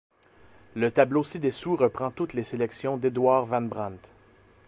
Le 0.73 0.89
tableau 0.89 1.23
ci-dessous 1.23 1.75
reprend 1.75 2.09
toutes 2.09 2.33
les 2.33 2.43
sélections 2.43 2.97
d'Edouard 2.97 3.45
Van 3.45 3.61
Brandt. 3.61 3.99